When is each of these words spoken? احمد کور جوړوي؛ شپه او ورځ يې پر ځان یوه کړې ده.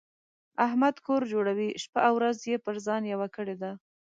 احمد 0.65 0.95
کور 1.05 1.21
جوړوي؛ 1.33 1.69
شپه 1.83 1.99
او 2.07 2.13
ورځ 2.19 2.37
يې 2.49 2.57
پر 2.65 2.75
ځان 2.85 3.03
یوه 3.13 3.27
کړې 3.35 3.55
ده. 3.61 3.71